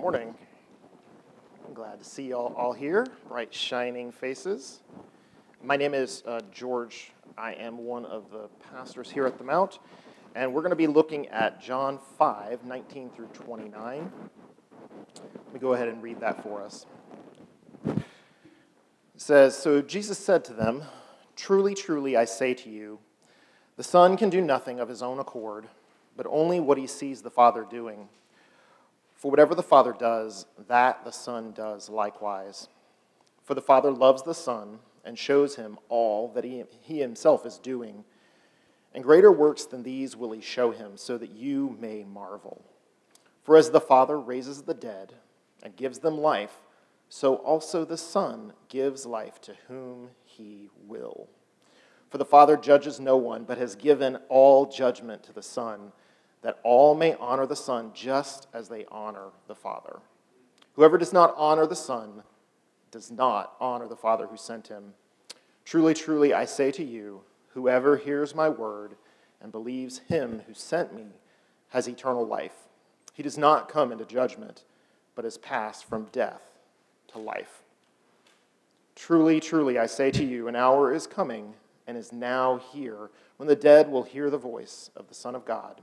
[0.00, 0.34] Morning.
[1.68, 4.80] I'm glad to see you all, all here, bright, shining faces.
[5.62, 7.12] My name is uh, George.
[7.36, 9.78] I am one of the pastors here at the Mount,
[10.34, 14.10] and we're going to be looking at John 5 19 through 29.
[15.34, 16.86] Let me go ahead and read that for us.
[17.84, 18.00] It
[19.16, 20.84] says So Jesus said to them,
[21.36, 23.00] Truly, truly, I say to you,
[23.76, 25.68] the Son can do nothing of his own accord,
[26.16, 28.08] but only what he sees the Father doing.
[29.20, 32.68] For whatever the Father does, that the Son does likewise.
[33.44, 37.58] For the Father loves the Son and shows him all that he, he himself is
[37.58, 38.04] doing.
[38.94, 42.64] And greater works than these will he show him, so that you may marvel.
[43.44, 45.12] For as the Father raises the dead
[45.62, 46.62] and gives them life,
[47.10, 51.28] so also the Son gives life to whom he will.
[52.08, 55.92] For the Father judges no one, but has given all judgment to the Son
[56.42, 59.98] that all may honor the Son just as they honor the Father.
[60.74, 62.22] Whoever does not honor the Son
[62.90, 64.94] does not honor the Father who sent him.
[65.64, 67.20] Truly, truly, I say to you,
[67.54, 68.96] whoever hears my word
[69.40, 71.06] and believes him who sent me
[71.68, 72.68] has eternal life.
[73.12, 74.64] He does not come into judgment,
[75.14, 76.42] but is passed from death
[77.08, 77.62] to life.
[78.96, 81.54] Truly, truly, I say to you, an hour is coming
[81.86, 85.44] and is now here when the dead will hear the voice of the Son of
[85.44, 85.82] God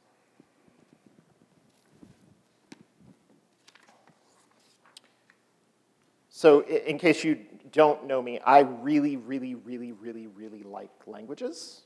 [6.41, 7.37] So, in case you
[7.71, 11.81] don't know me, I really, really, really, really, really like languages.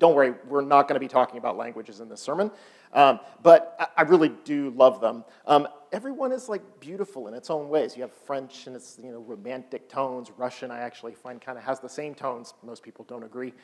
[0.00, 2.50] Don't worry, we're not going to be talking about languages in this sermon,
[2.92, 5.24] um, but I really do love them.
[5.46, 7.94] Um, everyone is like beautiful in its own ways.
[7.94, 10.32] You have French and it's you know romantic tones.
[10.36, 12.54] Russian, I actually find kind of has the same tones.
[12.64, 13.54] Most people don't agree.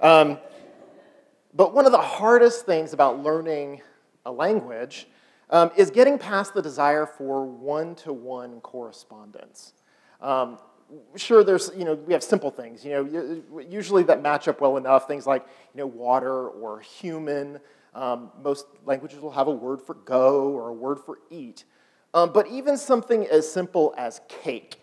[0.00, 0.36] Um,
[1.54, 3.82] but one of the hardest things about learning
[4.26, 5.06] a language
[5.50, 9.74] um, is getting past the desire for one to one correspondence.
[10.20, 10.58] Um,
[11.16, 14.76] sure, there's, you know, we have simple things, you know, usually that match up well
[14.76, 17.60] enough, things like, you know, water or human.
[17.94, 21.64] Um, most languages will have a word for go or a word for eat.
[22.14, 24.80] Um, but even something as simple as cake,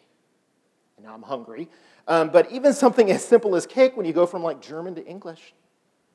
[1.02, 1.70] now I'm hungry,
[2.08, 5.06] um, but even something as simple as cake, when you go from like German to
[5.06, 5.54] English,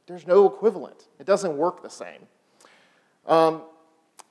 [0.06, 1.08] there's no equivalent.
[1.18, 2.26] It doesn't work the same.
[3.26, 3.62] Um,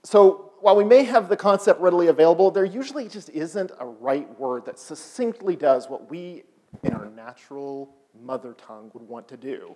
[0.04, 4.40] so while we may have the concept readily available, there usually just isn't a right
[4.40, 6.44] word that succinctly does what we,
[6.84, 9.76] in our natural mother tongue, would want to do,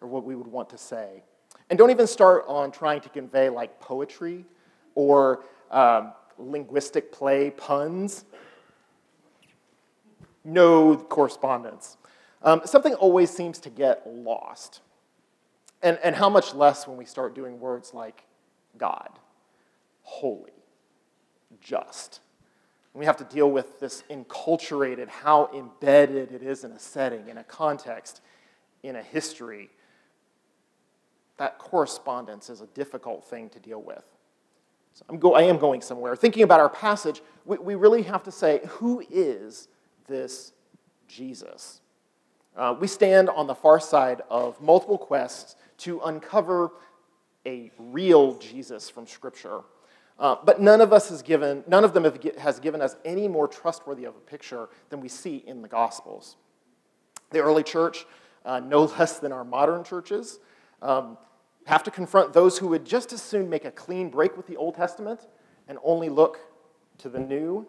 [0.00, 1.22] or what we would want to say.
[1.70, 4.44] And don't even start on trying to convey like poetry
[4.94, 8.24] or um, linguistic play puns.
[10.44, 11.96] No correspondence.
[12.42, 14.80] Um, something always seems to get lost.
[15.82, 18.24] And, and how much less when we start doing words like
[18.76, 19.18] God
[20.02, 20.52] holy,
[21.60, 22.20] just.
[22.92, 27.28] And we have to deal with this enculturated, how embedded it is in a setting,
[27.28, 28.20] in a context,
[28.82, 29.70] in a history.
[31.38, 34.04] That correspondence is a difficult thing to deal with.
[34.92, 36.14] So I'm go- I am going somewhere.
[36.14, 39.68] Thinking about our passage, we, we really have to say, who is
[40.06, 40.52] this
[41.08, 41.80] Jesus?
[42.54, 46.72] Uh, we stand on the far side of multiple quests to uncover
[47.46, 49.62] a real Jesus from Scripture.
[50.22, 53.26] Uh, but none of us has given, none of them have, has given us any
[53.26, 56.36] more trustworthy of a picture than we see in the Gospels.
[57.30, 58.06] The early church,
[58.44, 60.38] uh, no less than our modern churches,
[60.80, 61.18] um,
[61.66, 64.56] have to confront those who would just as soon make a clean break with the
[64.56, 65.26] Old Testament
[65.66, 66.38] and only look
[66.98, 67.66] to the New.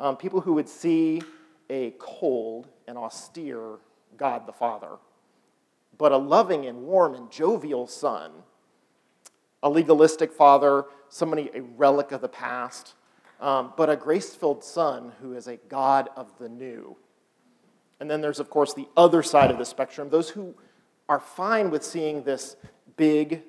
[0.00, 1.22] Um, people who would see
[1.70, 3.78] a cold and austere
[4.16, 4.96] God the Father,
[5.96, 8.32] but a loving and warm and jovial Son,
[9.62, 12.94] a legalistic father somebody a relic of the past,
[13.40, 16.96] um, but a grace filled son who is a God of the new.
[18.00, 20.56] And then there's, of course, the other side of the spectrum those who
[21.08, 22.56] are fine with seeing this
[22.96, 23.42] big,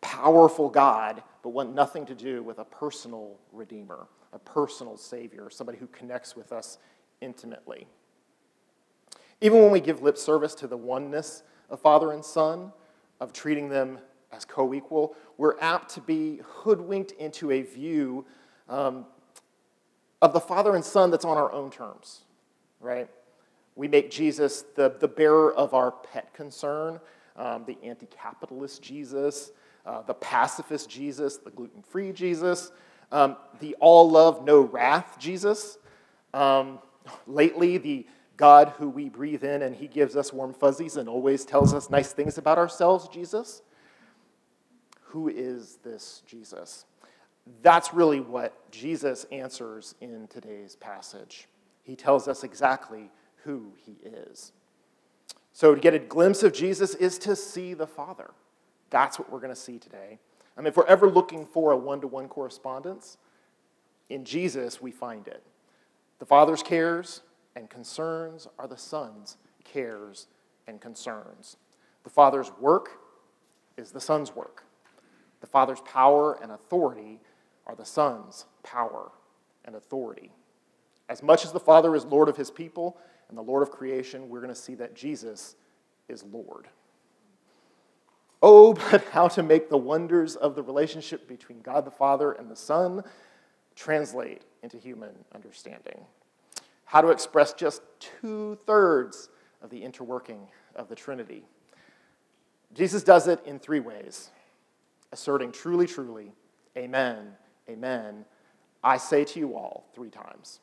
[0.00, 5.76] powerful God, but want nothing to do with a personal Redeemer, a personal Savior, somebody
[5.76, 6.78] who connects with us
[7.20, 7.86] intimately.
[9.42, 12.72] Even when we give lip service to the oneness of Father and Son,
[13.20, 13.98] of treating them
[14.32, 18.24] as co equal, we're apt to be hoodwinked into a view
[18.68, 19.06] um,
[20.20, 22.22] of the Father and Son that's on our own terms,
[22.80, 23.08] right?
[23.74, 27.00] We make Jesus the, the bearer of our pet concern,
[27.36, 29.52] um, the anti capitalist Jesus,
[29.86, 32.70] uh, the pacifist Jesus, the gluten free Jesus,
[33.10, 35.78] um, the all love, no wrath Jesus.
[36.34, 36.78] Um,
[37.26, 38.06] lately, the
[38.36, 41.90] God who we breathe in and he gives us warm fuzzies and always tells us
[41.90, 43.62] nice things about ourselves, Jesus.
[45.12, 46.86] Who is this Jesus?
[47.60, 51.48] That's really what Jesus answers in today's passage.
[51.82, 53.10] He tells us exactly
[53.44, 54.52] who he is.
[55.52, 58.30] So, to get a glimpse of Jesus is to see the Father.
[58.88, 60.18] That's what we're going to see today.
[60.56, 63.18] I mean, if we're ever looking for a one to one correspondence,
[64.08, 65.42] in Jesus we find it.
[66.20, 67.20] The Father's cares
[67.54, 70.28] and concerns are the Son's cares
[70.66, 71.58] and concerns.
[72.02, 72.92] The Father's work
[73.76, 74.61] is the Son's work.
[75.42, 77.20] The Father's power and authority
[77.66, 79.10] are the Son's power
[79.64, 80.30] and authority.
[81.08, 82.96] As much as the Father is Lord of his people
[83.28, 85.56] and the Lord of creation, we're going to see that Jesus
[86.08, 86.68] is Lord.
[88.40, 92.48] Oh, but how to make the wonders of the relationship between God the Father and
[92.48, 93.02] the Son
[93.74, 96.04] translate into human understanding.
[96.84, 99.28] How to express just two thirds
[99.60, 100.46] of the interworking
[100.76, 101.42] of the Trinity.
[102.74, 104.30] Jesus does it in three ways
[105.12, 106.32] asserting truly, truly,
[106.76, 107.32] Amen,
[107.68, 108.24] Amen.
[108.82, 110.60] I say to you all three times.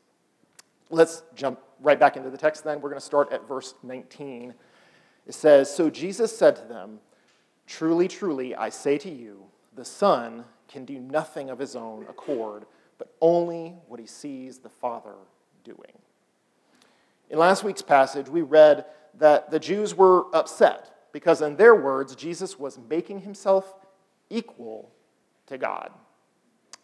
[0.90, 2.82] Let's jump right back into the text then.
[2.82, 4.54] We're going to start at verse 19.
[5.28, 7.00] It says So Jesus said to them,
[7.68, 9.44] Truly, truly, I say to you,
[9.76, 12.66] the Son can do nothing of his own accord,
[12.98, 15.14] but only what he sees the Father
[15.64, 16.00] doing.
[17.30, 18.86] In last week's passage, we read
[19.20, 23.76] that the Jews were upset because, in their words, Jesus was making himself
[24.30, 24.92] equal
[25.48, 25.92] to God.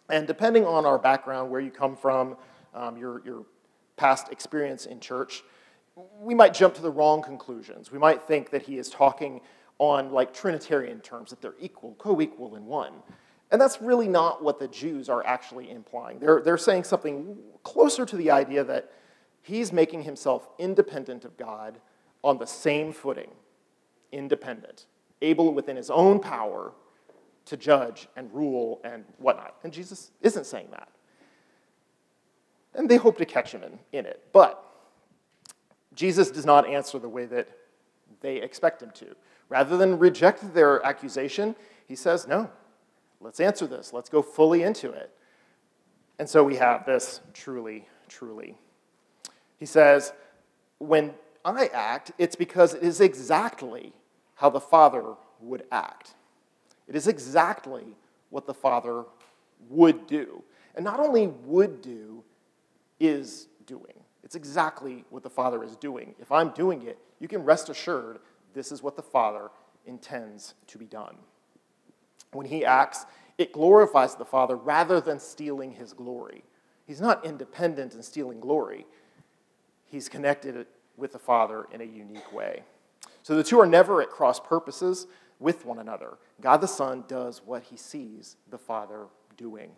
[0.08, 2.36] And depending on our background, where you come from,
[2.74, 3.46] um, your, your
[3.96, 5.42] past experience in church,
[6.20, 7.90] we might jump to the wrong conclusions.
[7.90, 9.40] We might think that he is talking
[9.78, 12.92] on like Trinitarian terms, that they're equal, co equal in one.
[13.50, 16.18] And that's really not what the Jews are actually implying.
[16.18, 18.90] They're, they're saying something closer to the idea that
[19.42, 21.78] he's making himself independent of God
[22.24, 23.30] on the same footing,
[24.10, 24.86] independent,
[25.22, 26.72] able within his own power
[27.46, 29.54] to judge and rule and whatnot.
[29.64, 30.88] And Jesus isn't saying that.
[32.74, 34.22] And they hope to catch him in, in it.
[34.32, 34.62] But
[35.94, 37.48] Jesus does not answer the way that
[38.20, 39.16] they expect him to.
[39.48, 41.56] Rather than reject their accusation,
[41.86, 42.50] he says, No,
[43.20, 43.92] let's answer this.
[43.92, 45.10] Let's go fully into it.
[46.18, 48.56] And so we have this truly, truly.
[49.56, 50.12] He says,
[50.78, 51.14] When
[51.44, 53.92] I act, it's because it is exactly
[54.34, 56.14] how the Father would act.
[56.88, 57.84] It is exactly
[58.30, 59.04] what the Father
[59.68, 60.42] would do.
[60.74, 62.22] And not only would do,
[63.00, 63.94] is doing.
[64.22, 66.14] It's exactly what the Father is doing.
[66.20, 68.18] If I'm doing it, you can rest assured
[68.54, 69.50] this is what the Father
[69.86, 71.16] intends to be done.
[72.32, 73.06] When he acts,
[73.38, 76.42] it glorifies the Father rather than stealing his glory.
[76.86, 78.86] He's not independent in stealing glory,
[79.84, 80.66] he's connected
[80.96, 82.62] with the Father in a unique way.
[83.22, 85.06] So the two are never at cross purposes
[85.38, 86.18] with one another.
[86.40, 89.70] God the Son does what he sees the Father doing.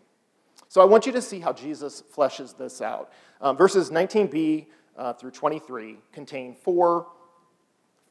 [0.69, 3.13] So I want you to see how Jesus fleshes this out.
[3.41, 7.07] Um, verses 19b uh, through 23 contain four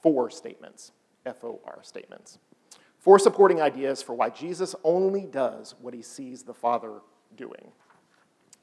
[0.02, 0.92] four statements,
[1.26, 2.40] F O R statements.
[3.00, 6.94] Four supporting ideas for why Jesus only does what he sees the Father
[7.36, 7.72] doing.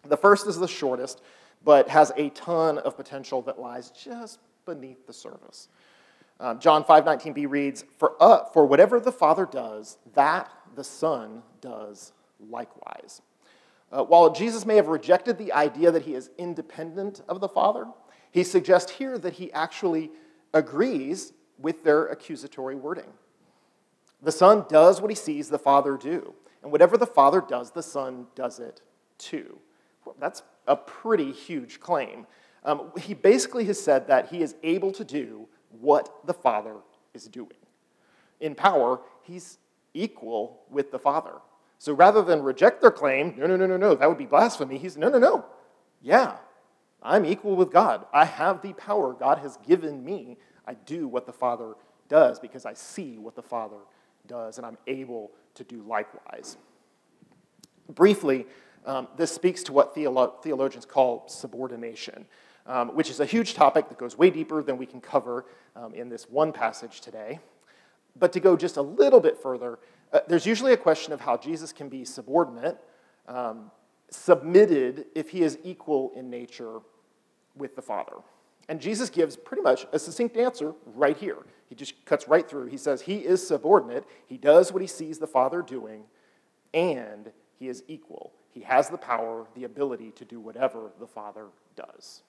[0.06, 1.22] The first is the shortest,
[1.64, 5.68] but has a ton of potential that lies just beneath the surface.
[6.40, 12.12] Um, John 5:19b reads, for, uh, for whatever the Father does, that the Son does
[12.40, 13.22] likewise.
[13.92, 17.86] Uh, while Jesus may have rejected the idea that he is independent of the Father,
[18.32, 20.10] he suggests here that he actually
[20.52, 23.12] agrees with their accusatory wording.
[24.20, 27.82] The Son does what he sees the Father do, and whatever the Father does, the
[27.82, 28.80] Son does it
[29.18, 29.58] too.
[30.18, 32.26] That's a pretty huge claim.
[32.64, 35.48] Um, he basically has said that he is able to do
[35.80, 36.76] what the Father
[37.12, 37.50] is doing.
[38.40, 39.58] In power, he's
[39.94, 41.34] equal with the Father.
[41.78, 44.78] So rather than reject their claim, no, no, no, no, no, that would be blasphemy,
[44.78, 45.44] he's, no, no, no.
[46.02, 46.36] Yeah,
[47.02, 48.06] I'm equal with God.
[48.12, 50.38] I have the power God has given me.
[50.66, 51.74] I do what the Father
[52.08, 53.76] does because I see what the Father
[54.26, 56.56] does, and I'm able to do likewise.
[57.88, 58.46] Briefly,
[58.86, 62.26] um, this speaks to what theolo- theologians call subordination,
[62.66, 65.44] um, which is a huge topic that goes way deeper than we can cover
[65.76, 67.38] um, in this one passage today.
[68.16, 69.78] But to go just a little bit further,
[70.12, 72.78] uh, there's usually a question of how Jesus can be subordinate,
[73.26, 73.70] um,
[74.10, 76.80] submitted if he is equal in nature
[77.56, 78.16] with the Father.
[78.68, 81.38] And Jesus gives pretty much a succinct answer right here.
[81.68, 82.66] He just cuts right through.
[82.66, 86.04] He says he is subordinate, he does what he sees the Father doing,
[86.72, 88.32] and he is equal.
[88.52, 92.22] He has the power, the ability to do whatever the Father does.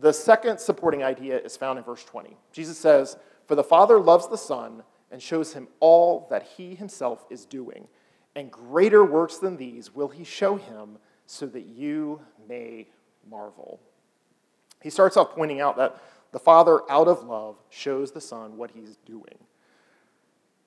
[0.00, 2.36] The second supporting idea is found in verse 20.
[2.52, 7.24] Jesus says, For the Father loves the Son and shows him all that he himself
[7.30, 7.88] is doing.
[8.36, 12.86] And greater works than these will he show him so that you may
[13.28, 13.80] marvel.
[14.82, 16.00] He starts off pointing out that
[16.30, 19.38] the Father, out of love, shows the Son what he's doing.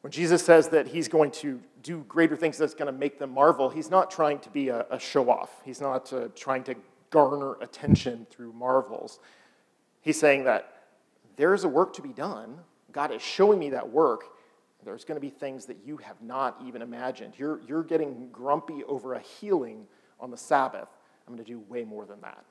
[0.02, 3.32] When Jesus says that he's going to do greater things that's going to make them
[3.32, 5.62] marvel, he's not trying to be a, a show off.
[5.64, 6.76] He's not uh, trying to
[7.12, 9.20] garner attention through marvels.
[10.02, 10.74] He's saying that
[11.36, 12.60] there's a work to be done
[12.92, 14.26] God is showing me that work.
[14.84, 17.34] There's going to be things that you have not even imagined.
[17.38, 19.86] You're, you're getting grumpy over a healing
[20.20, 20.90] on the Sabbath.
[21.28, 22.44] I'm going to do way more than that.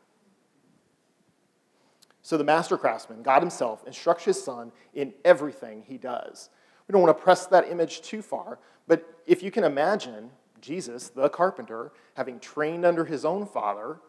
[2.23, 6.50] So the master craftsman, God himself, instructs his son in everything he does.
[6.87, 11.09] We don't want to press that image too far, but if you can imagine Jesus,
[11.09, 14.00] the carpenter, having trained under his own father,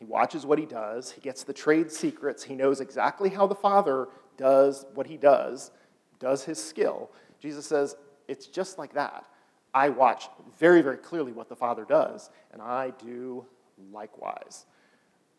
[0.00, 3.54] he watches what he does, he gets the trade secrets, he knows exactly how the
[3.54, 5.70] father does what he does,
[6.18, 7.96] does his skill, Jesus says,
[8.28, 9.24] it's just like that.
[9.72, 10.28] I watch
[10.58, 13.46] very, very clearly what the Father does, and I do
[13.92, 14.66] likewise.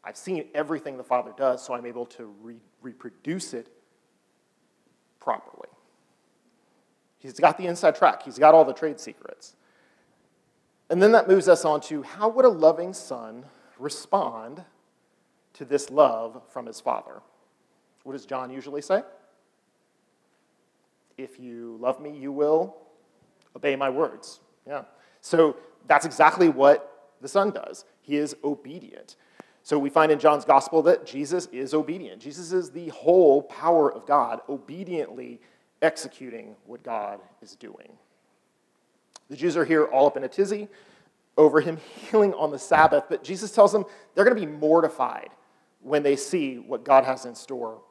[0.04, 3.72] I've seen everything the Father does, so I'm able to re- reproduce it
[5.20, 5.70] properly.
[7.20, 9.56] He's got the inside track, he's got all the trade secrets.
[10.90, 13.46] And then that moves us on to how would a loving son
[13.82, 14.64] respond
[15.54, 17.22] to this love from his Father?
[18.04, 19.04] What does John usually say?
[21.18, 22.76] If you love me, you will
[23.56, 24.40] obey my words.
[24.68, 24.84] Yeah.
[25.22, 25.58] So
[25.88, 27.86] that's exactly what the Son does.
[28.02, 29.16] He is obedient.
[29.64, 32.22] So we find in John's gospel that Jesus is obedient.
[32.22, 35.40] Jesus is the whole power of God, obediently
[35.82, 37.92] executing what God is doing.
[39.30, 40.68] The Jews are here all up in a tizzy
[41.42, 41.78] over him
[42.10, 45.30] healing on the Sabbath, but Jesus tells them they're going to be mortified
[45.82, 47.82] when they see what God has in store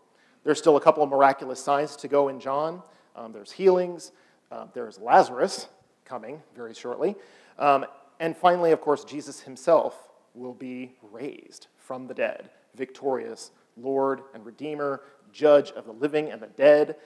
[0.44, 2.82] there's still a couple of miraculous signs to go in John.
[3.14, 4.12] Um, there's healings,
[4.50, 5.68] uh, there's Lazarus
[6.04, 7.14] coming very shortly.
[7.58, 7.84] Um,
[8.20, 14.44] and finally, of course, Jesus himself will be raised from the dead, victorious Lord and
[14.44, 15.02] Redeemer,
[15.32, 16.96] judge of the living and the dead.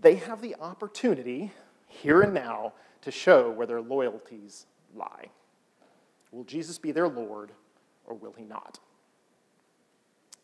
[0.00, 1.52] They have the opportunity
[1.86, 2.72] here and now
[3.06, 5.26] to show where their loyalties lie.
[6.32, 7.52] Will Jesus be their Lord
[8.04, 8.80] or will he not?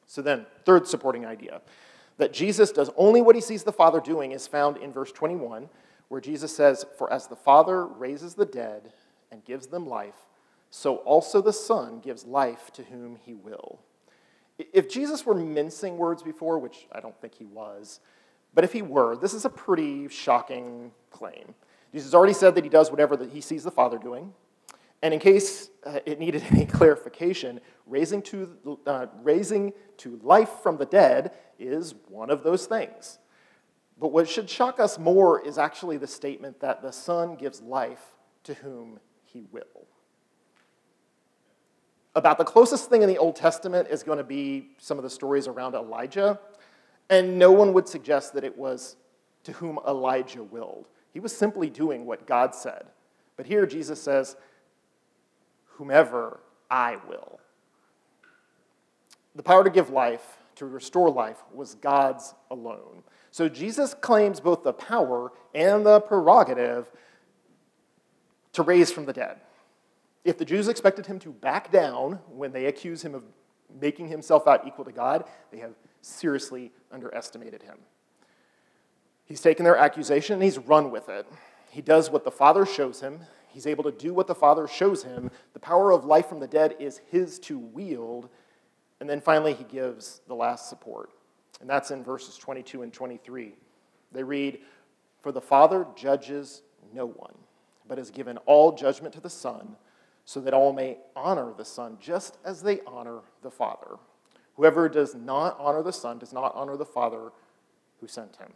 [0.07, 1.61] So then, third supporting idea
[2.19, 5.69] that Jesus does only what he sees the Father doing is found in verse 21,
[6.07, 8.93] where Jesus says, For as the Father raises the dead
[9.33, 10.29] and gives them life,
[10.71, 13.81] so also the Son gives life to whom he will.
[14.73, 17.99] If Jesus were mincing words before, which I don't think he was,
[18.55, 21.57] but if he were, this is a pretty shocking claim.
[21.93, 24.33] Jesus already said that he does whatever that he sees the Father doing.
[25.03, 30.77] And in case uh, it needed any clarification, raising to, uh, raising to life from
[30.77, 33.19] the dead is one of those things.
[33.99, 38.03] But what should shock us more is actually the statement that the Son gives life
[38.45, 39.87] to whom he will.
[42.15, 45.11] About the closest thing in the Old Testament is going to be some of the
[45.11, 46.39] stories around Elijah,
[47.09, 48.97] and no one would suggest that it was
[49.45, 50.89] to whom Elijah willed.
[51.13, 52.87] He was simply doing what God said.
[53.37, 54.37] But here Jesus says,
[55.67, 56.41] whomever
[56.71, 57.39] I will.
[59.35, 63.03] The power to give life, to restore life, was God's alone.
[63.31, 66.91] So Jesus claims both the power and the prerogative
[68.53, 69.39] to raise from the dead.
[70.25, 73.25] If the Jews expected him to back down when they accuse him of
[73.81, 77.79] making himself out equal to God, they have seriously underestimated him.
[79.33, 81.27] He's taken their accusation and he's run with it.
[81.71, 85.05] He does what the Father shows him, He's able to do what the Father shows
[85.05, 85.31] him.
[85.55, 88.29] The power of life from the dead is his to wield.
[89.01, 91.13] And then finally, he gives the last support.
[91.63, 93.55] And that's in verses 22 and 23.
[94.13, 94.59] They read,
[95.23, 96.61] For the Father judges
[96.93, 97.35] No one,
[97.89, 99.77] but has given all judgment to the Son,
[100.27, 103.97] so that all may honor the Son just as they honor the Father.
[104.57, 107.33] Whoever does not honor the Son does not honor the Father
[107.99, 108.53] who sent him.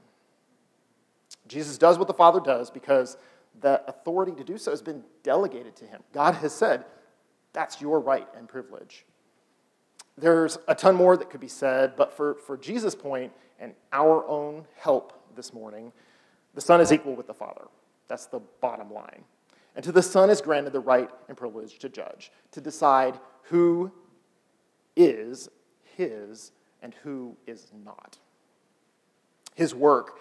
[1.49, 3.17] Jesus does what the Father does because
[3.61, 6.03] the authority to do so has been delegated to him.
[6.13, 6.85] God has said,
[7.53, 9.07] that's your right and privilege.
[10.19, 14.27] There's a ton more that could be said, but for, for Jesus' point and our
[14.27, 15.93] own help this morning,
[16.55, 17.67] the Son is equal with the Father.
[18.09, 19.25] That's the bottom line.
[19.75, 23.93] And to the Son is granted the right and privilege to judge, to decide who
[24.97, 25.49] is
[25.97, 28.19] his and who is not.
[29.55, 30.19] His work,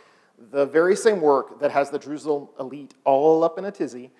[0.51, 4.11] the very same work that has the Jerusalem elite all up in a tizzy,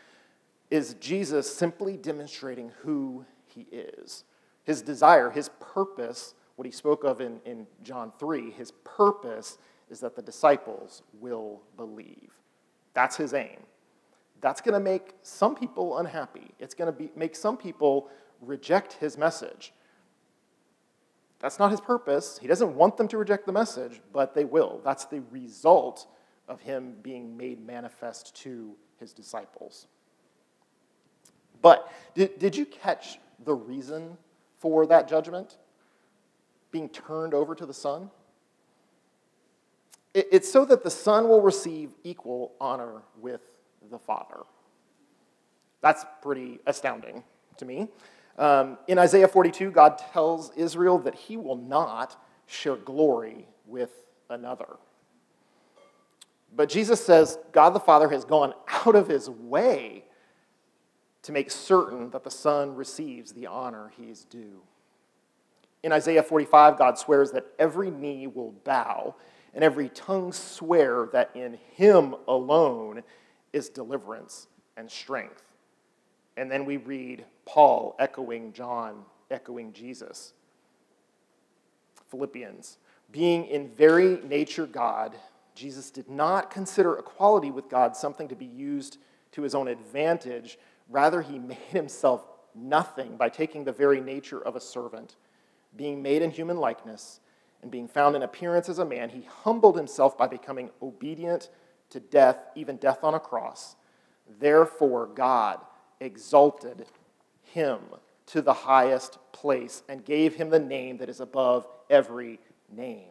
[0.72, 4.24] is Jesus simply demonstrating who he is.
[4.63, 9.57] His desire, his purpose, what he spoke of in, in John 3, his purpose
[9.89, 12.31] is that the disciples will believe.
[12.93, 13.60] That's his aim.
[14.41, 16.51] That's going to make some people unhappy.
[16.60, 18.10] It's going to make some people
[18.41, 19.74] reject his message.
[21.39, 22.39] That's not his purpose.
[22.41, 24.81] He doesn't want them to reject the message, but they will.
[24.83, 26.07] That's the result
[26.47, 29.87] of him being made manifest to his disciples.
[31.61, 34.17] But did, did you catch the reason
[34.59, 35.57] for that judgment
[36.71, 38.09] being turned over to the Son?
[40.13, 43.41] It, it's so that the Son will receive equal honor with
[43.91, 44.41] the Father.
[45.81, 47.23] That's pretty astounding
[47.57, 47.89] to me.
[48.37, 53.91] Um, in Isaiah 42, God tells Israel that he will not share glory with
[54.29, 54.77] another.
[56.55, 60.05] But Jesus says God the Father has gone out of his way
[61.23, 64.61] to make certain that the Son receives the honor he's due.
[65.83, 69.15] In Isaiah 45, God swears that every knee will bow
[69.53, 73.03] and every tongue swear that in him alone
[73.53, 75.43] is deliverance and strength.
[76.37, 80.33] And then we read Paul echoing John, echoing Jesus.
[82.09, 82.77] Philippians.
[83.11, 85.15] Being in very nature God,
[85.53, 88.98] Jesus did not consider equality with God something to be used
[89.31, 90.57] to his own advantage.
[90.89, 95.15] Rather, he made himself nothing by taking the very nature of a servant.
[95.75, 97.19] Being made in human likeness
[97.61, 101.50] and being found in appearance as a man, he humbled himself by becoming obedient
[101.89, 103.75] to death, even death on a cross.
[104.39, 105.59] Therefore, God
[106.05, 106.85] exalted
[107.44, 107.79] him
[108.27, 112.39] to the highest place and gave him the name that is above every
[112.74, 113.09] name.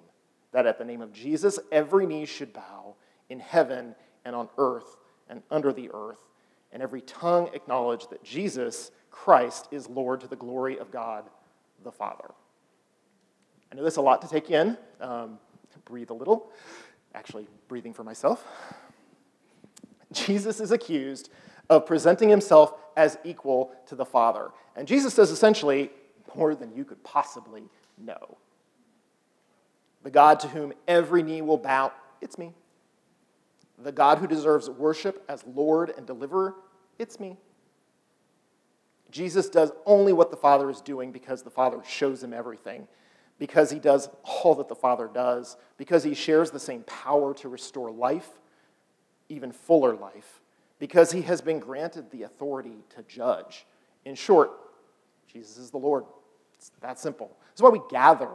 [0.52, 2.94] That at the name of Jesus, every knee should bow
[3.28, 4.96] in heaven and on earth
[5.28, 6.22] and under the earth,
[6.72, 11.24] and every tongue acknowledge that Jesus Christ is Lord to the glory of God
[11.82, 12.30] the Father.
[13.70, 14.76] I know there's a lot to take in.
[15.00, 15.38] Um,
[15.84, 16.50] breathe a little.
[17.14, 18.44] Actually, breathing for myself.
[20.12, 21.30] Jesus is accused
[21.70, 24.50] of presenting himself as equal to the Father.
[24.76, 25.90] And Jesus says essentially,
[26.34, 27.64] more than you could possibly
[27.98, 28.38] know.
[30.02, 32.52] The God to whom every knee will bow, it's me.
[33.82, 36.54] The God who deserves worship as Lord and deliverer,
[36.98, 37.36] it's me.
[39.10, 42.88] Jesus does only what the Father is doing because the Father shows him everything,
[43.38, 47.48] because he does all that the Father does, because he shares the same power to
[47.48, 48.28] restore life,
[49.28, 50.40] even fuller life,
[50.78, 53.66] because he has been granted the authority to judge.
[54.04, 54.50] In short,
[55.32, 56.04] Jesus is the Lord.
[56.54, 57.28] It's that simple.
[57.50, 58.30] This is why we gather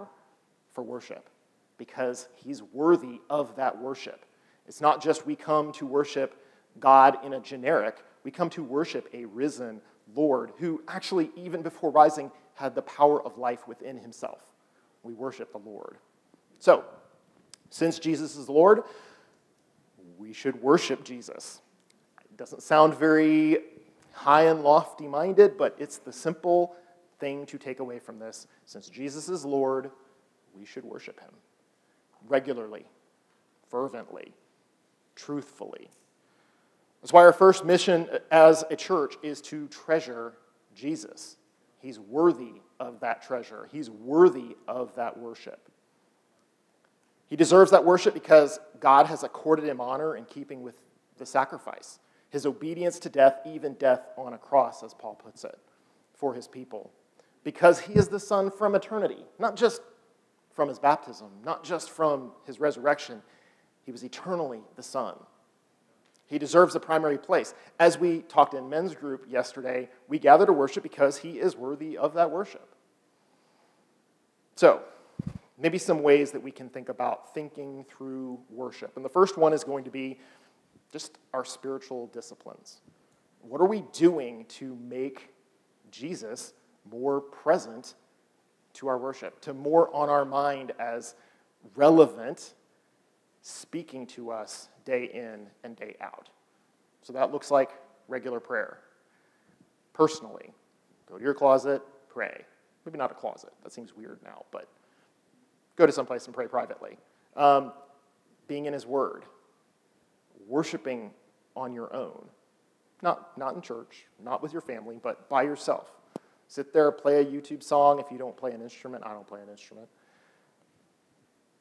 [0.72, 1.30] for worship,
[1.78, 4.26] because he's worthy of that worship.
[4.68, 6.42] It's not just we come to worship
[6.80, 9.82] God in a generic, we come to worship a risen
[10.16, 14.42] Lord who actually, even before rising, had the power of life within himself.
[15.04, 15.98] We worship the Lord.
[16.60, 16.84] So,
[17.70, 18.82] since Jesus is the Lord,
[20.18, 21.62] we should worship Jesus.
[22.40, 23.58] Doesn't sound very
[24.14, 26.74] high and lofty minded, but it's the simple
[27.20, 28.48] thing to take away from this.
[28.66, 29.92] Since Jesus is Lord,
[30.58, 31.32] we should worship him
[32.30, 32.86] regularly,
[33.68, 34.34] fervently,
[35.18, 35.90] truthfully.
[37.02, 40.32] That's why our first mission as a church is to treasure
[40.74, 41.36] Jesus.
[41.80, 45.70] He's worthy of that treasure, He's worthy of that worship.
[47.28, 50.82] He deserves that worship because God has accorded him honor in keeping with
[51.18, 52.00] the sacrifice
[52.30, 55.58] his obedience to death, even death on a cross, as Paul puts it,
[56.14, 56.92] for his people.
[57.44, 59.82] Because he is the Son from eternity, not just
[60.54, 63.22] from his baptism, not just from his resurrection.
[63.86, 65.16] He was eternally the Son.
[66.28, 67.56] He deserves a primary place.
[67.80, 71.98] As we talked in men's group yesterday, we gather to worship because he is worthy
[71.98, 72.76] of that worship.
[74.56, 74.84] So,
[75.58, 78.96] maybe some ways that we can think about thinking through worship.
[78.96, 80.20] And the first one is going to be
[80.92, 82.82] just our spiritual disciplines.
[83.42, 85.30] What are we doing to make
[85.92, 86.54] Jesus
[86.92, 87.96] more present
[88.74, 91.16] to our worship, to more on our mind as
[91.76, 92.54] relevant,
[93.42, 96.30] speaking to us day in and day out?
[97.02, 97.72] So that looks like
[98.08, 98.80] regular prayer.
[99.94, 100.52] Personally,
[101.10, 102.44] go to your closet, pray.
[102.86, 104.68] Maybe not a closet, that seems weird now, but
[105.76, 106.98] go to someplace and pray privately.
[107.36, 107.74] Um,
[108.48, 109.26] being in His Word,
[110.50, 111.12] worshiping
[111.56, 112.26] on your own.
[113.02, 115.92] Not, not in church, not with your family, but by yourself.
[116.48, 118.00] Sit there, play a YouTube song.
[118.00, 119.88] If you don't play an instrument, I don't play an instrument.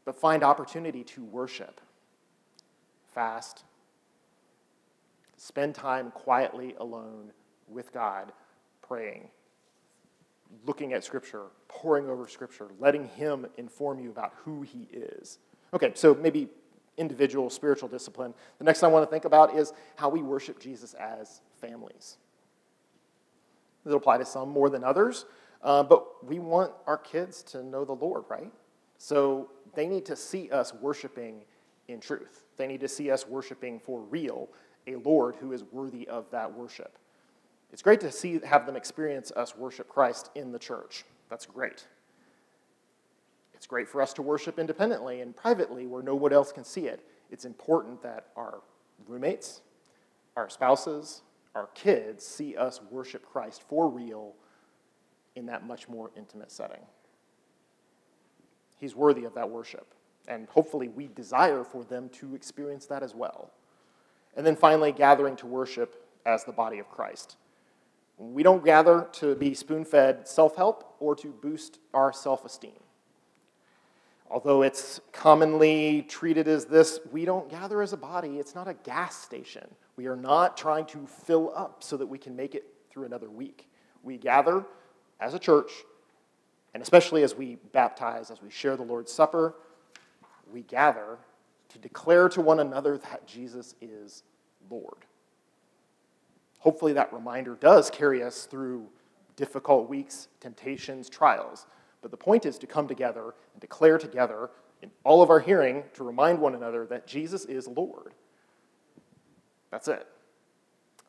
[0.04, 1.80] But find opportunity to worship.
[3.14, 3.64] Fast.
[5.36, 7.32] Spend time quietly alone
[7.68, 8.32] with God,
[8.82, 9.28] praying,
[10.66, 15.38] looking at Scripture, poring over Scripture, letting Him inform you about who He is.
[15.74, 16.48] Okay, so maybe
[16.98, 18.34] individual spiritual discipline.
[18.58, 22.18] The next I want to think about is how we worship Jesus as families.
[23.86, 25.24] It'll apply to some more than others,
[25.62, 28.52] uh, but we want our kids to know the Lord, right?
[28.98, 31.42] So they need to see us worshiping
[31.86, 32.44] in truth.
[32.56, 34.48] They need to see us worshiping for real
[34.86, 36.98] a Lord who is worthy of that worship.
[37.72, 41.04] It's great to see have them experience us worship Christ in the church.
[41.28, 41.86] That's great.
[43.58, 46.86] It's great for us to worship independently and privately where no one else can see
[46.86, 47.04] it.
[47.28, 48.60] It's important that our
[49.08, 49.62] roommates,
[50.36, 51.22] our spouses,
[51.56, 54.34] our kids see us worship Christ for real
[55.34, 56.82] in that much more intimate setting.
[58.78, 59.92] He's worthy of that worship.
[60.28, 63.50] And hopefully, we desire for them to experience that as well.
[64.36, 67.38] And then finally, gathering to worship as the body of Christ.
[68.18, 72.78] We don't gather to be spoon fed self help or to boost our self esteem.
[74.30, 78.38] Although it's commonly treated as this, we don't gather as a body.
[78.38, 79.66] It's not a gas station.
[79.96, 83.30] We are not trying to fill up so that we can make it through another
[83.30, 83.68] week.
[84.02, 84.64] We gather
[85.18, 85.72] as a church,
[86.74, 89.54] and especially as we baptize, as we share the Lord's Supper,
[90.52, 91.18] we gather
[91.70, 94.22] to declare to one another that Jesus is
[94.70, 95.06] Lord.
[96.58, 98.86] Hopefully, that reminder does carry us through
[99.36, 101.66] difficult weeks, temptations, trials.
[102.02, 104.50] But the point is to come together and declare together
[104.82, 108.14] in all of our hearing to remind one another that Jesus is Lord.
[109.70, 110.06] That's it.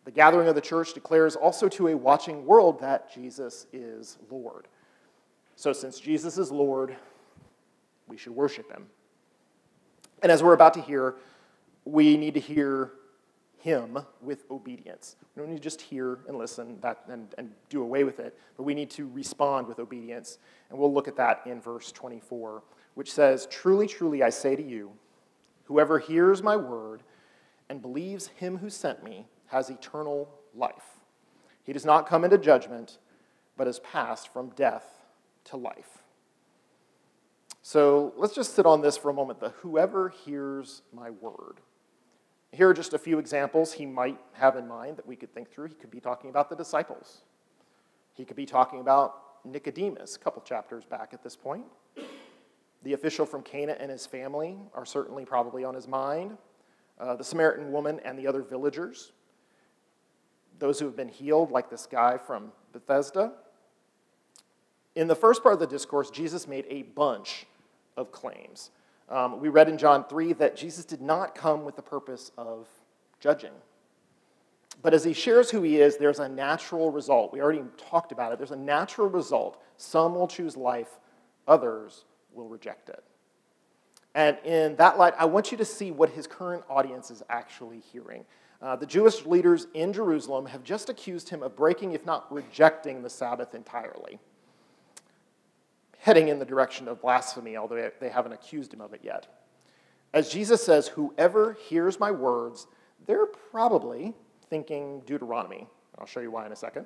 [0.05, 4.67] The gathering of the church declares also to a watching world that Jesus is Lord.
[5.55, 6.95] So, since Jesus is Lord,
[8.07, 8.87] we should worship him.
[10.23, 11.15] And as we're about to hear,
[11.85, 12.91] we need to hear
[13.59, 15.15] him with obedience.
[15.35, 18.37] We don't need to just hear and listen that, and, and do away with it,
[18.57, 20.37] but we need to respond with obedience.
[20.69, 22.63] And we'll look at that in verse 24,
[22.95, 24.91] which says, Truly, truly, I say to you,
[25.65, 27.03] whoever hears my word
[27.69, 30.99] and believes him who sent me has eternal life.
[31.63, 32.97] He does not come into judgment,
[33.57, 34.85] but has passed from death
[35.45, 35.99] to life.
[37.61, 39.39] So let's just sit on this for a moment.
[39.39, 41.59] The whoever hears my word.
[42.51, 45.51] Here are just a few examples he might have in mind that we could think
[45.51, 45.67] through.
[45.67, 47.21] He could be talking about the disciples.
[48.13, 51.65] He could be talking about Nicodemus, a couple chapters back at this point.
[52.83, 56.37] The official from Cana and his family are certainly probably on his mind.
[56.99, 59.11] Uh, the Samaritan woman and the other villagers.
[60.57, 63.33] Those who have been healed, like this guy from Bethesda.
[64.95, 67.45] In the first part of the discourse, Jesus made a bunch
[67.95, 68.71] of claims.
[69.09, 72.67] Um, we read in John 3 that Jesus did not come with the purpose of
[73.19, 73.53] judging.
[74.81, 77.33] But as he shares who he is, there's a natural result.
[77.33, 78.37] We already talked about it.
[78.37, 79.61] There's a natural result.
[79.77, 80.99] Some will choose life,
[81.47, 83.03] others will reject it.
[84.15, 87.79] And in that light, I want you to see what his current audience is actually
[87.79, 88.25] hearing.
[88.61, 93.01] Uh, the Jewish leaders in Jerusalem have just accused him of breaking, if not rejecting,
[93.01, 94.19] the Sabbath entirely
[95.99, 99.27] heading in the direction of blasphemy, although they haven't accused him of it yet.
[100.13, 102.67] As Jesus says, Whoever hears my words,
[103.05, 104.13] they're probably
[104.49, 105.67] thinking Deuteronomy.
[105.97, 106.85] I'll show you why in a second.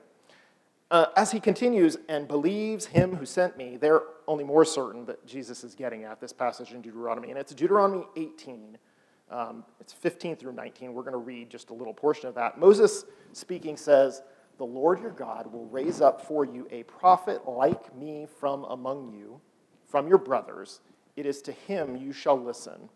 [0.91, 5.25] Uh, as he continues and believes him who sent me, they're only more certain that
[5.25, 7.29] Jesus is getting at this passage in Deuteronomy.
[7.29, 8.77] And it's Deuteronomy 18.
[9.31, 10.93] Um, it's 15 through 19.
[10.93, 12.59] We're going to read just a little portion of that.
[12.59, 14.21] Moses speaking says,
[14.57, 19.13] the Lord your God will raise up for you a prophet like me from among
[19.13, 19.41] you,
[19.87, 20.79] from your brothers.
[21.15, 22.89] It is to him you shall listen.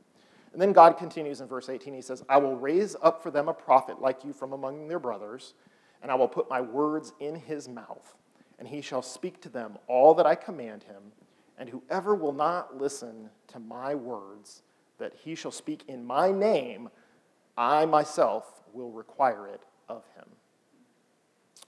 [0.53, 1.93] And then God continues in verse 18.
[1.93, 4.99] He says, I will raise up for them a prophet like you from among their
[4.99, 5.53] brothers,
[6.01, 8.15] and I will put my words in his mouth,
[8.59, 11.11] and he shall speak to them all that I command him.
[11.57, 14.61] And whoever will not listen to my words,
[14.99, 16.89] that he shall speak in my name,
[17.57, 20.25] I myself will require it of him.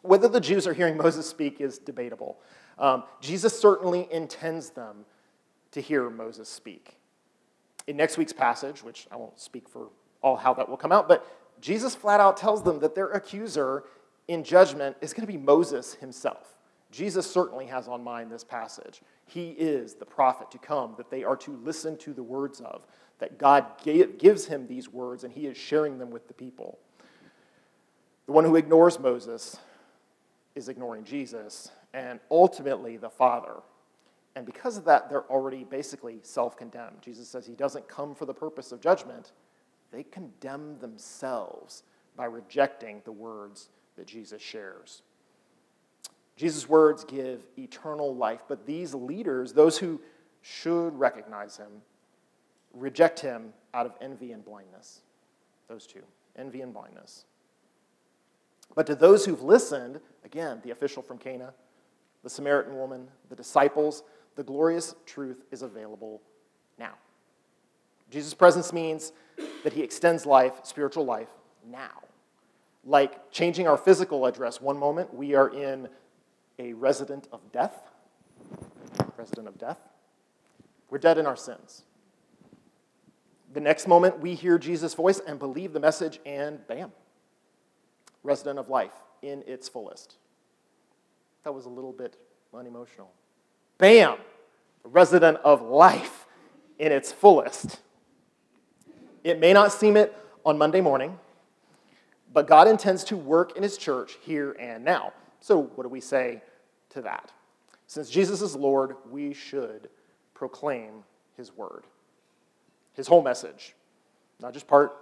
[0.01, 2.39] Whether the Jews are hearing Moses speak is debatable.
[2.77, 5.05] Um, Jesus certainly intends them
[5.71, 6.95] to hear Moses speak.
[7.87, 9.89] In next week's passage, which I won't speak for
[10.21, 11.25] all how that will come out, but
[11.61, 13.83] Jesus flat out tells them that their accuser
[14.27, 16.55] in judgment is going to be Moses himself.
[16.91, 19.01] Jesus certainly has on mind this passage.
[19.25, 22.85] He is the prophet to come that they are to listen to the words of,
[23.19, 26.79] that God gives him these words and he is sharing them with the people.
[28.25, 29.57] The one who ignores Moses
[30.55, 33.55] is ignoring Jesus and ultimately the Father.
[34.35, 36.97] And because of that, they're already basically self condemned.
[37.01, 39.31] Jesus says he doesn't come for the purpose of judgment.
[39.91, 41.83] They condemn themselves
[42.15, 45.01] by rejecting the words that Jesus shares.
[46.35, 49.99] Jesus' words give eternal life, but these leaders, those who
[50.41, 51.81] should recognize him,
[52.73, 55.01] reject him out of envy and blindness.
[55.67, 56.03] Those two
[56.37, 57.25] envy and blindness.
[58.75, 61.53] But to those who've listened, again, the official from Cana,
[62.23, 64.03] the Samaritan woman, the disciples,
[64.35, 66.21] the glorious truth is available
[66.77, 66.93] now.
[68.09, 69.11] Jesus' presence means
[69.63, 71.29] that he extends life, spiritual life,
[71.65, 72.03] now.
[72.85, 75.89] Like changing our physical address one moment, we are in
[76.57, 77.75] a resident of death.
[79.17, 79.77] Resident of death.
[80.89, 81.83] We're dead in our sins.
[83.53, 86.91] The next moment, we hear Jesus' voice and believe the message, and bam,
[88.23, 90.15] resident of life in its fullest.
[91.43, 92.17] That was a little bit
[92.53, 93.11] unemotional.
[93.77, 94.17] Bam!
[94.83, 96.25] Resident of life
[96.77, 97.79] in its fullest.
[99.23, 101.19] It may not seem it on Monday morning,
[102.31, 105.13] but God intends to work in His church here and now.
[105.41, 106.41] So, what do we say
[106.89, 107.31] to that?
[107.87, 109.89] Since Jesus is Lord, we should
[110.33, 111.03] proclaim
[111.35, 111.83] His word,
[112.93, 113.75] His whole message,
[114.39, 114.95] not just part,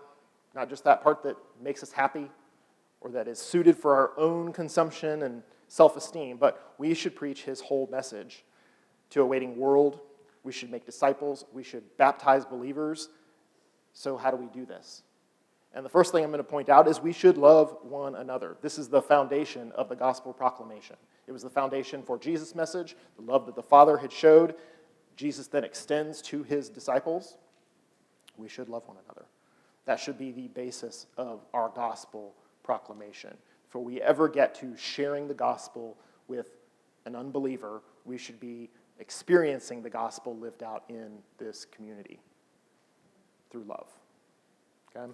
[0.55, 2.29] not just that part that makes us happy
[3.01, 7.43] or that is suited for our own consumption and self esteem, but we should preach
[7.43, 8.43] his whole message
[9.11, 9.99] to a waiting world.
[10.43, 11.45] We should make disciples.
[11.51, 13.09] We should baptize believers.
[13.93, 15.03] So, how do we do this?
[15.73, 18.57] And the first thing I'm going to point out is we should love one another.
[18.61, 20.95] This is the foundation of the gospel proclamation.
[21.27, 24.55] It was the foundation for Jesus' message, the love that the Father had showed.
[25.15, 27.37] Jesus then extends to his disciples.
[28.37, 29.25] We should love one another.
[29.85, 32.33] That should be the basis of our gospel
[32.67, 33.35] proclamation.
[33.67, 36.51] Before we ever get to sharing the gospel with
[37.05, 42.19] an unbeliever, we should be experiencing the gospel lived out in this community
[43.49, 43.87] through love.
[44.95, 45.11] Okay?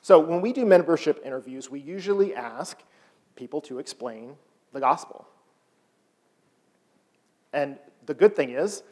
[0.00, 2.80] So, when we do membership interviews, we usually ask
[3.34, 4.36] people to explain
[4.72, 5.26] the gospel.
[7.52, 8.84] And the good thing is,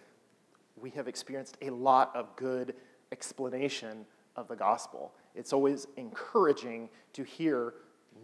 [0.77, 2.75] we have experienced a lot of good
[3.13, 5.13] explanation of the gospel.
[5.35, 7.75] It's always encouraging to hear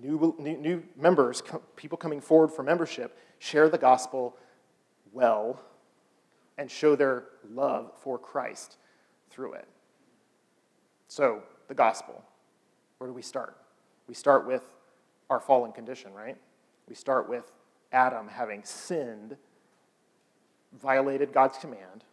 [0.02, 1.42] new, new, new members,
[1.76, 4.36] people coming forward for membership, share the gospel
[5.12, 5.60] well
[6.58, 8.76] and show their love for Christ
[9.30, 9.68] through it.
[11.08, 12.22] So, the gospel.
[12.98, 13.56] Where do we start?
[14.08, 14.62] We start with
[15.28, 16.36] our fallen condition, right?
[16.88, 17.52] We start with
[17.92, 19.36] Adam having sinned,
[20.72, 22.04] violated God's command,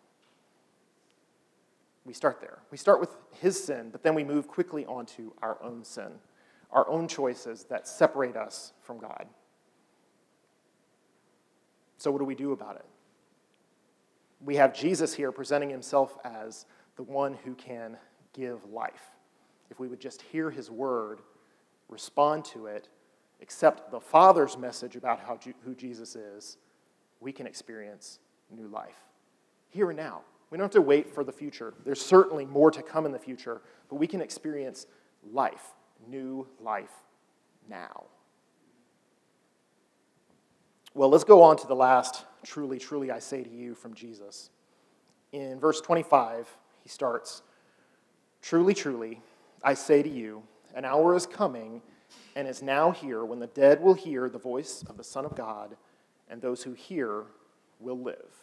[2.05, 2.59] we start there.
[2.71, 6.11] We start with his sin, but then we move quickly on to our own sin,
[6.71, 9.27] our own choices that separate us from God.
[11.97, 12.85] So, what do we do about it?
[14.43, 16.65] We have Jesus here presenting himself as
[16.97, 17.97] the one who can
[18.33, 19.11] give life.
[19.71, 21.21] If we would just hear his word,
[21.87, 22.89] respond to it,
[23.41, 26.57] accept the Father's message about how, who Jesus is,
[27.21, 28.19] we can experience
[28.51, 28.97] new life
[29.73, 30.21] here and now.
[30.53, 31.73] We don't have to wait for the future.
[31.83, 34.85] There's certainly more to come in the future, but we can experience
[35.31, 35.71] life,
[36.07, 36.91] new life
[37.67, 38.03] now.
[40.93, 44.51] Well, let's go on to the last truly, truly, I say to you from Jesus.
[45.31, 46.47] In verse 25,
[46.83, 47.41] he starts
[48.43, 49.23] Truly, truly,
[49.63, 50.43] I say to you,
[50.75, 51.81] an hour is coming
[52.35, 55.35] and is now here when the dead will hear the voice of the Son of
[55.35, 55.75] God,
[56.29, 57.23] and those who hear
[57.79, 58.42] will live.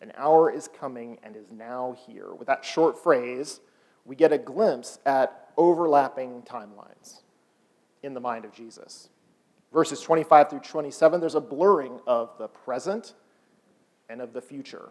[0.00, 2.34] An hour is coming and is now here.
[2.34, 3.60] With that short phrase,
[4.04, 7.22] we get a glimpse at overlapping timelines
[8.02, 9.08] in the mind of Jesus.
[9.72, 13.14] Verses 25 through 27, there's a blurring of the present
[14.08, 14.90] and of the future.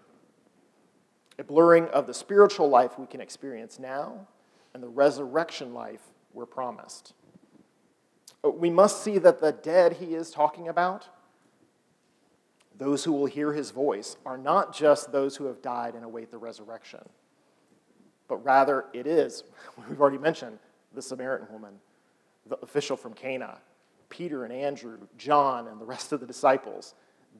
[1.39, 4.27] A blurring of the spiritual life we can experience now
[4.73, 6.01] and the resurrection life
[6.33, 7.13] we're promised.
[8.43, 11.07] We must see that the dead he is talking about,
[12.77, 16.31] those who will hear his voice, are not just those who have died and await
[16.31, 17.01] the resurrection,
[18.27, 19.43] but rather it is,
[19.89, 20.59] we've already mentioned,
[20.93, 21.73] the Samaritan woman,
[22.47, 23.59] the official from Cana,
[24.09, 26.93] Peter and Andrew, John, and the rest of the disciples.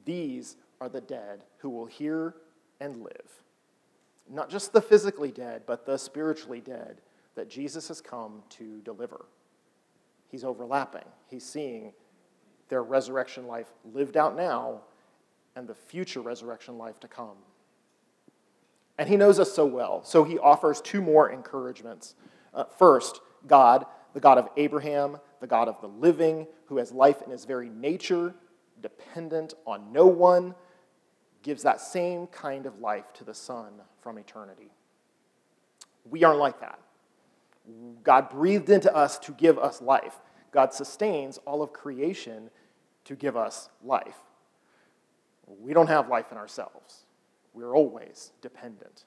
[0.04, 2.34] These are the dead who will hear
[2.80, 3.42] and live.
[4.28, 7.00] Not just the physically dead, but the spiritually dead
[7.34, 9.26] that Jesus has come to deliver.
[10.30, 11.04] He's overlapping.
[11.28, 11.92] He's seeing
[12.68, 14.80] their resurrection life lived out now
[15.56, 17.36] and the future resurrection life to come.
[18.98, 22.14] And he knows us so well, so he offers two more encouragements.
[22.52, 27.20] Uh, first, God, the God of Abraham, the God of the living, who has life
[27.22, 28.34] in his very nature,
[28.80, 30.54] dependent on no one,
[31.42, 34.70] gives that same kind of life to the Son from eternity.
[36.08, 36.78] We aren't like that.
[38.02, 40.18] God breathed into us to give us life.
[40.52, 42.50] God sustains all of creation
[43.04, 44.18] to give us life.
[45.46, 47.04] We don't have life in ourselves.
[47.52, 49.04] We're always dependent.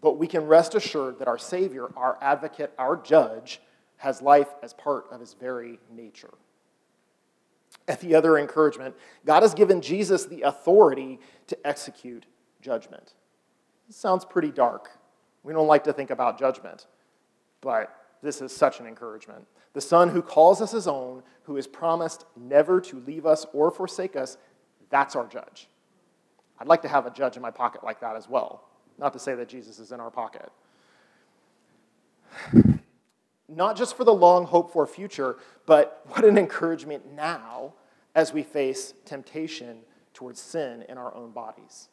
[0.00, 3.60] But we can rest assured that our Savior, our advocate, our judge,
[3.98, 6.34] has life as part of his very nature.
[7.88, 8.94] At the other encouragement,
[9.24, 12.26] God has given Jesus the authority to execute
[12.60, 13.14] judgment.
[13.88, 14.90] Sounds pretty dark.
[15.42, 16.86] We don't like to think about judgment,
[17.60, 19.46] but this is such an encouragement.
[19.72, 23.70] The Son who calls us his own, who has promised never to leave us or
[23.70, 24.36] forsake us,
[24.90, 25.68] that's our judge.
[26.58, 28.64] I'd like to have a judge in my pocket like that as well.
[28.98, 30.50] Not to say that Jesus is in our pocket.
[33.48, 37.74] Not just for the long hoped for future, but what an encouragement now
[38.14, 39.78] as we face temptation
[40.14, 41.88] towards sin in our own bodies.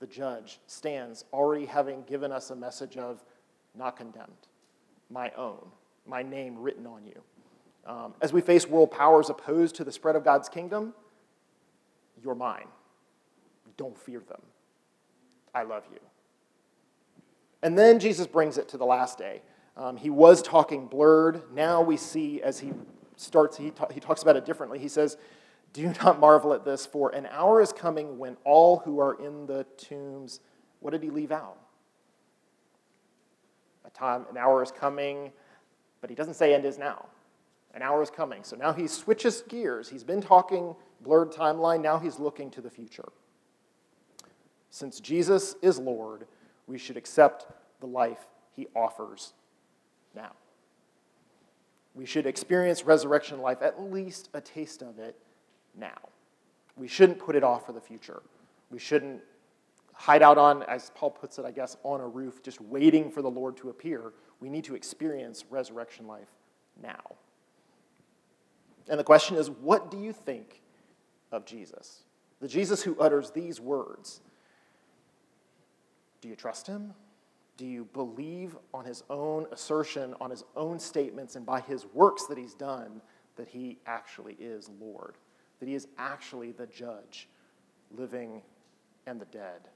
[0.00, 3.22] The judge stands already having given us a message of
[3.76, 4.48] not condemned,
[5.10, 5.66] my own,
[6.06, 7.20] my name written on you.
[7.86, 10.94] Um, as we face world powers opposed to the spread of God's kingdom,
[12.22, 12.68] you're mine.
[13.76, 14.42] Don't fear them.
[15.54, 15.98] I love you.
[17.62, 19.42] And then Jesus brings it to the last day.
[19.76, 21.42] Um, he was talking blurred.
[21.54, 22.72] Now we see as he
[23.16, 24.78] starts, he, ta- he talks about it differently.
[24.78, 25.16] He says,
[25.72, 29.46] Do not marvel at this, for an hour is coming when all who are in
[29.46, 30.40] the tombs,
[30.80, 31.58] what did he leave out?
[33.84, 35.32] A time, an hour is coming,
[36.00, 37.06] but he doesn't say end is now.
[37.74, 38.42] An hour is coming.
[38.42, 39.88] So now he switches gears.
[39.88, 43.08] He's been talking blurred timeline, now he's looking to the future.
[44.70, 46.26] Since Jesus is Lord,
[46.66, 47.46] we should accept
[47.80, 49.32] the life he offers
[50.14, 50.32] now.
[51.94, 55.16] We should experience resurrection life, at least a taste of it
[55.76, 55.98] now.
[56.76, 58.22] We shouldn't put it off for the future.
[58.70, 59.20] We shouldn't
[59.92, 63.22] hide out on, as Paul puts it, I guess, on a roof, just waiting for
[63.22, 64.12] the Lord to appear.
[64.40, 66.30] We need to experience resurrection life
[66.80, 67.16] now.
[68.88, 70.59] And the question is what do you think
[71.32, 72.02] of Jesus?
[72.40, 74.20] The Jesus who utters these words.
[76.20, 76.94] Do you trust him?
[77.56, 82.26] Do you believe on his own assertion, on his own statements, and by his works
[82.26, 83.02] that he's done
[83.36, 85.16] that he actually is Lord?
[85.60, 87.28] That he is actually the judge,
[87.90, 88.42] living
[89.06, 89.68] and the dead?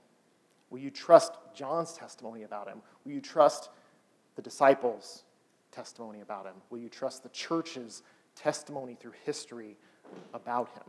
[0.71, 2.81] Will you trust John's testimony about him?
[3.05, 3.69] Will you trust
[4.35, 5.25] the disciples'
[5.71, 6.55] testimony about him?
[6.71, 8.03] Will you trust the church's
[8.35, 9.77] testimony through history
[10.33, 10.85] about him?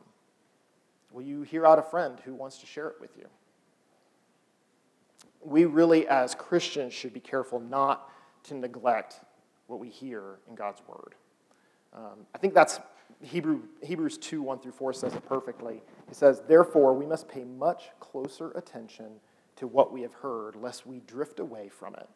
[1.15, 3.25] Will you hear out a friend who wants to share it with you?
[5.45, 8.09] we really, as Christians, should be careful not
[8.43, 9.21] to neglect
[9.67, 11.15] what we hear in God's Word.
[11.93, 12.79] Um, I think that's
[13.21, 15.81] Hebrew, Hebrews 2 1 through 4 says it perfectly.
[16.09, 19.19] It says, Therefore, we must pay much closer attention
[19.57, 22.09] to what we have heard, lest we drift away from it.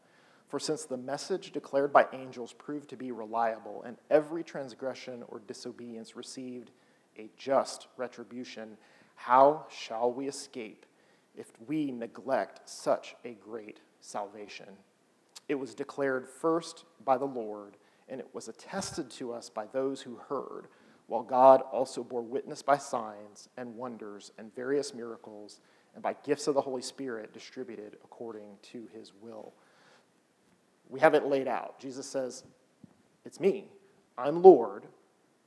[0.48, 5.42] For since the message declared by angels proved to be reliable, and every transgression or
[5.48, 6.72] disobedience received
[7.20, 8.78] a just retribution,
[9.16, 10.86] how shall we escape
[11.36, 14.68] if we neglect such a great salvation.
[15.48, 20.02] It was declared first by the Lord, and it was attested to us by those
[20.02, 20.68] who heard,
[21.08, 25.60] while God also bore witness by signs and wonders and various miracles
[25.96, 29.54] and by gifts of the Holy Spirit distributed according to his will.
[30.88, 31.80] We have it laid out.
[31.80, 32.44] Jesus says,
[33.26, 33.70] It's me.
[34.18, 34.86] I'm Lord.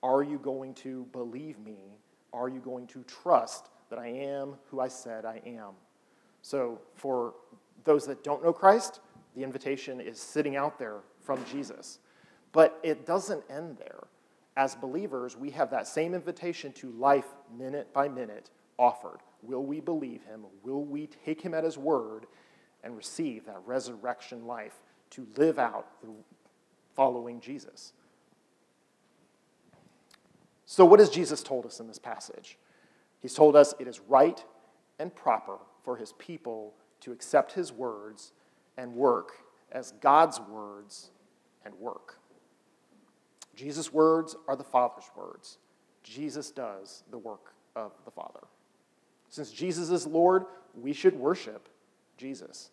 [0.02, 1.98] Are you going to believe me?
[2.32, 5.74] Are you going to trust that I am who I said I am.
[6.40, 7.34] So, for
[7.84, 9.00] those that don't know Christ,
[9.36, 11.98] The invitation is sitting out there from Jesus.
[12.52, 14.04] But it doesn't end there.
[14.56, 19.20] As believers, we have that same invitation to life minute by minute offered.
[19.42, 20.44] Will we believe him?
[20.62, 22.26] Will we take him at his word
[22.82, 24.80] and receive that resurrection life
[25.10, 25.86] to live out
[26.94, 27.92] following Jesus?
[30.72, 32.56] So, what has Jesus told us in this passage?
[33.20, 34.42] He's told us it is right
[34.98, 38.32] and proper for his people to accept his words
[38.78, 39.32] and work
[39.70, 41.10] as God's words
[41.66, 42.18] and work.
[43.54, 45.58] Jesus' words are the Father's words.
[46.04, 48.46] Jesus does the work of the Father.
[49.28, 51.68] Since Jesus is Lord, we should worship
[52.16, 52.70] Jesus.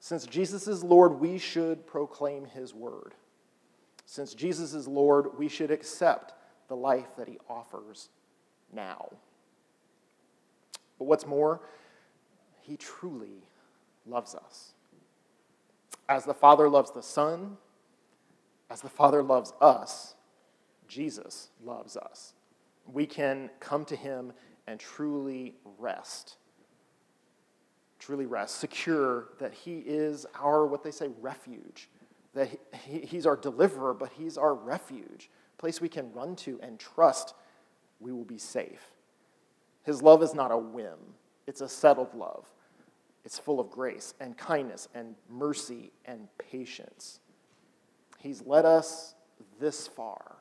[0.00, 3.14] Since Jesus is Lord, we should proclaim his word.
[4.06, 6.34] Since Jesus is Lord, we should accept
[6.68, 8.08] the life that he offers
[8.72, 9.08] now.
[10.98, 11.60] But what's more,
[12.60, 13.42] he truly
[14.06, 14.72] loves us.
[16.08, 17.56] As the Father loves the Son,
[18.70, 20.14] as the Father loves us,
[20.86, 22.34] Jesus loves us.
[22.90, 24.32] We can come to him
[24.66, 26.36] and truly rest.
[27.98, 31.88] Truly rest, secure that he is our, what they say, refuge.
[32.34, 32.48] That
[32.84, 37.34] he, he's our deliverer, but he's our refuge, place we can run to and trust
[38.00, 38.92] we will be safe.
[39.82, 40.98] His love is not a whim,
[41.46, 42.46] it's a settled love.
[43.24, 47.20] It's full of grace and kindness and mercy and patience.
[48.18, 49.14] He's led us
[49.60, 50.36] this far.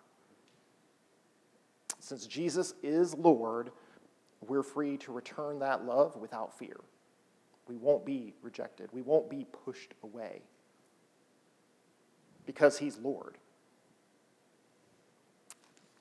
[2.00, 3.72] Since Jesus is Lord,
[4.48, 6.78] we're free to return that love without fear.
[7.68, 10.44] We won't be rejected, we won't be pushed away
[12.46, 13.38] because He's Lord.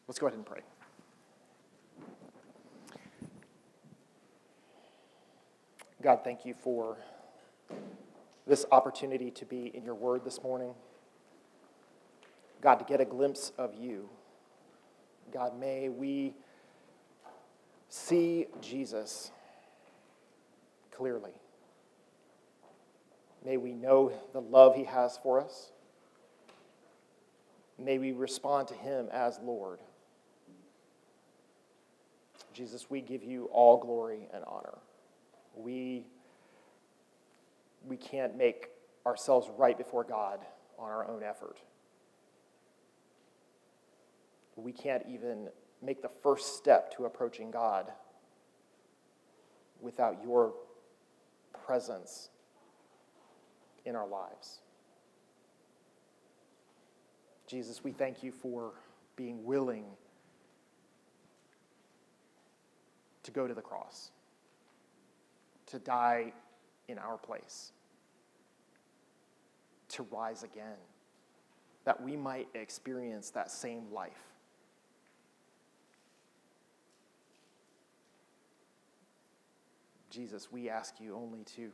[0.09, 0.61] Let's go ahead and pray.
[6.00, 6.96] God, thank you for
[8.46, 10.74] this opportunity to be in your word this morning.
[12.61, 14.09] God, to get a glimpse of you.
[15.32, 16.34] God, may we
[17.88, 19.32] see Jesus
[20.92, 21.32] clearly.
[23.44, 25.72] May we know the love he has for us.
[27.78, 29.80] May we respond to him as Lord.
[32.57, 34.78] Jesus, we give you all glory and honor.
[35.54, 36.07] We,
[37.86, 38.68] we can't make
[39.04, 40.40] ourselves right before God
[40.78, 41.59] on our own effort.
[44.57, 45.48] We can't even
[45.82, 47.92] make the first step to approaching God
[49.82, 50.54] without your
[51.66, 52.30] presence
[53.84, 54.61] in our lives.
[57.46, 58.72] Jesus, we thank you for
[59.14, 59.84] being willing
[63.27, 64.11] to go to the cross,
[65.66, 66.33] to die
[66.89, 67.72] in our place,
[69.89, 70.79] to rise again,
[71.85, 74.12] that we might experience that same life.
[80.11, 81.70] Jesus, we ask you only to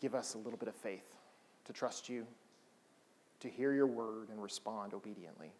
[0.00, 1.16] give us a little bit of faith,
[1.64, 2.26] to trust you,
[3.40, 5.50] to hear your word and respond obediently.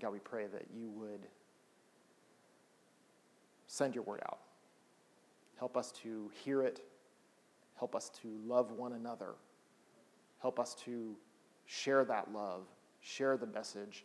[0.00, 1.26] God, we pray that you would
[3.66, 4.38] send your word out.
[5.58, 6.80] Help us to hear it.
[7.78, 9.34] Help us to love one another.
[10.40, 11.16] Help us to
[11.64, 12.62] share that love,
[13.00, 14.04] share the message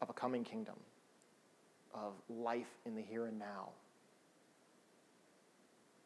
[0.00, 0.76] of a coming kingdom,
[1.94, 3.70] of life in the here and now,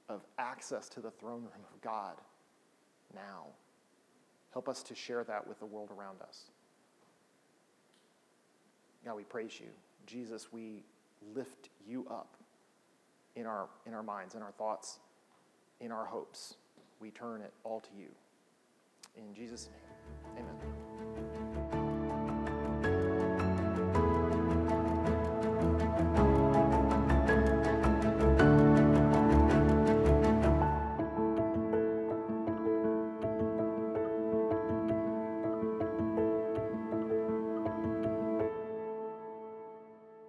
[0.08, 2.14] of access to the throne room of God
[3.14, 3.46] now.
[4.52, 6.50] Help us to share that with the world around us.
[9.04, 9.66] God, we praise you.
[10.06, 10.82] Jesus, we
[11.34, 12.36] lift you up
[13.36, 14.98] in our, in our minds, in our thoughts,
[15.80, 16.54] in our hopes.
[17.00, 18.08] We turn it all to you.
[19.16, 20.73] In Jesus' name, amen.